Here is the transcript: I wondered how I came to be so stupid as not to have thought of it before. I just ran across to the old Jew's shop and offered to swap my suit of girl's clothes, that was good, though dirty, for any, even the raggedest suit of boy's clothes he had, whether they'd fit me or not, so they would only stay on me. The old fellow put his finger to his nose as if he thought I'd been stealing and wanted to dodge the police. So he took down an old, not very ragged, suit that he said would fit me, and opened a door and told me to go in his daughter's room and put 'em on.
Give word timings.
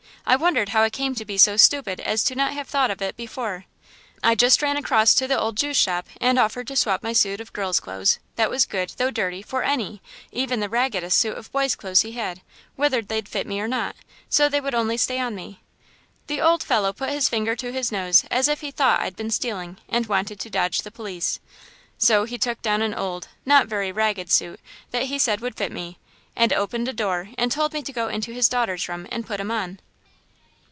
I 0.23 0.35
wondered 0.37 0.69
how 0.69 0.81
I 0.83 0.89
came 0.91 1.13
to 1.15 1.25
be 1.25 1.37
so 1.37 1.57
stupid 1.57 1.99
as 1.99 2.29
not 2.33 2.49
to 2.49 2.53
have 2.53 2.67
thought 2.69 2.91
of 2.91 3.01
it 3.01 3.17
before. 3.17 3.65
I 4.23 4.33
just 4.33 4.61
ran 4.61 4.77
across 4.77 5.13
to 5.15 5.27
the 5.27 5.37
old 5.37 5.57
Jew's 5.57 5.75
shop 5.75 6.07
and 6.21 6.39
offered 6.39 6.67
to 6.67 6.75
swap 6.77 7.03
my 7.03 7.11
suit 7.11 7.41
of 7.41 7.51
girl's 7.51 7.81
clothes, 7.81 8.19
that 8.37 8.49
was 8.49 8.65
good, 8.67 8.93
though 8.97 9.11
dirty, 9.11 9.41
for 9.41 9.63
any, 9.63 10.01
even 10.31 10.61
the 10.61 10.69
raggedest 10.69 11.19
suit 11.19 11.35
of 11.37 11.51
boy's 11.51 11.75
clothes 11.75 12.03
he 12.03 12.13
had, 12.13 12.41
whether 12.77 13.01
they'd 13.01 13.27
fit 13.27 13.45
me 13.45 13.59
or 13.59 13.67
not, 13.67 13.95
so 14.29 14.47
they 14.47 14.61
would 14.61 14.75
only 14.75 14.95
stay 14.95 15.19
on 15.19 15.35
me. 15.35 15.59
The 16.27 16.39
old 16.39 16.63
fellow 16.63 16.93
put 16.93 17.09
his 17.09 17.27
finger 17.27 17.55
to 17.57 17.73
his 17.73 17.91
nose 17.91 18.23
as 18.31 18.47
if 18.47 18.61
he 18.61 18.71
thought 18.71 19.01
I'd 19.01 19.17
been 19.17 19.31
stealing 19.31 19.79
and 19.89 20.05
wanted 20.05 20.39
to 20.41 20.49
dodge 20.49 20.83
the 20.83 20.91
police. 20.91 21.39
So 21.97 22.23
he 22.23 22.37
took 22.37 22.61
down 22.61 22.81
an 22.81 22.93
old, 22.93 23.27
not 23.45 23.67
very 23.67 23.91
ragged, 23.91 24.31
suit 24.31 24.61
that 24.91 25.05
he 25.07 25.19
said 25.19 25.41
would 25.41 25.57
fit 25.57 25.73
me, 25.73 25.97
and 26.37 26.53
opened 26.53 26.87
a 26.87 26.93
door 26.93 27.31
and 27.37 27.51
told 27.51 27.73
me 27.73 27.81
to 27.81 27.91
go 27.91 28.07
in 28.07 28.21
his 28.21 28.47
daughter's 28.47 28.87
room 28.87 29.07
and 29.11 29.25
put 29.25 29.41
'em 29.41 29.51
on. 29.51 29.79